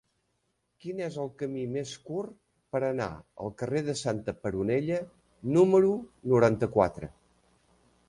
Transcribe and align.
Quin 0.85 1.01
és 1.07 1.17
el 1.23 1.29
camí 1.41 1.65
més 1.73 1.91
curt 2.07 2.33
per 2.77 2.81
anar 2.89 3.11
al 3.45 3.55
carrer 3.61 3.85
de 3.91 3.97
Santa 4.03 4.37
Peronella 4.43 5.01
número 5.59 5.97
noranta-quatre? 6.35 7.17